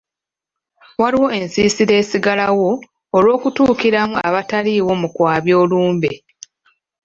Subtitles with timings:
[1.01, 2.71] Waliwo ensiisira esigalawo
[3.17, 6.11] olw’okutuukiramu abaataliwo mu kwabya olumbe.